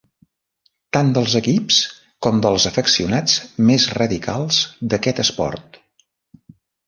[0.95, 1.77] Tant dels equips
[2.27, 3.35] com dels afeccionats
[3.69, 4.63] més radicals
[4.95, 5.79] d'aquest esport.